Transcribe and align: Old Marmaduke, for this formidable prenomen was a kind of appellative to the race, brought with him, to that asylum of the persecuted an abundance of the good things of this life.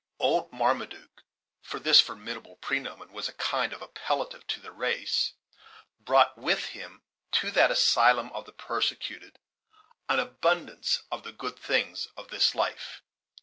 Old 0.17 0.51
Marmaduke, 0.51 1.21
for 1.61 1.77
this 1.79 2.01
formidable 2.01 2.55
prenomen 2.55 3.11
was 3.13 3.29
a 3.29 3.33
kind 3.33 3.71
of 3.71 3.83
appellative 3.83 4.47
to 4.47 4.59
the 4.59 4.71
race, 4.71 5.33
brought 5.99 6.35
with 6.39 6.69
him, 6.69 7.03
to 7.33 7.51
that 7.51 7.69
asylum 7.69 8.31
of 8.31 8.45
the 8.47 8.51
persecuted 8.51 9.37
an 10.09 10.17
abundance 10.17 11.03
of 11.11 11.21
the 11.21 11.31
good 11.31 11.59
things 11.59 12.07
of 12.17 12.29
this 12.29 12.55
life. 12.55 13.03